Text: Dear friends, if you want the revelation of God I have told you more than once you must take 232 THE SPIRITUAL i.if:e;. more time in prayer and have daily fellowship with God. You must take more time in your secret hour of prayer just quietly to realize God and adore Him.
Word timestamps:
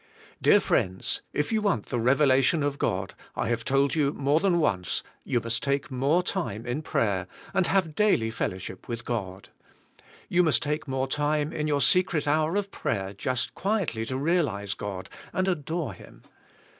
Dear 0.41 0.59
friends, 0.59 1.21
if 1.31 1.51
you 1.51 1.61
want 1.61 1.89
the 1.89 1.99
revelation 1.99 2.63
of 2.63 2.79
God 2.79 3.13
I 3.35 3.49
have 3.49 3.63
told 3.63 3.93
you 3.93 4.11
more 4.13 4.39
than 4.39 4.57
once 4.59 5.03
you 5.23 5.39
must 5.39 5.61
take 5.61 5.89
232 5.89 5.89
THE 5.89 6.39
SPIRITUAL 6.39 6.49
i.if:e;. 6.49 6.63
more 6.65 6.65
time 6.65 6.65
in 6.65 6.81
prayer 6.81 7.27
and 7.53 7.67
have 7.67 7.93
daily 7.93 8.31
fellowship 8.31 8.87
with 8.87 9.05
God. 9.05 9.49
You 10.27 10.41
must 10.41 10.63
take 10.63 10.87
more 10.87 11.07
time 11.07 11.53
in 11.53 11.67
your 11.67 11.81
secret 11.81 12.27
hour 12.27 12.55
of 12.55 12.71
prayer 12.71 13.13
just 13.13 13.53
quietly 13.53 14.03
to 14.07 14.17
realize 14.17 14.73
God 14.73 15.07
and 15.33 15.47
adore 15.47 15.93
Him. 15.93 16.23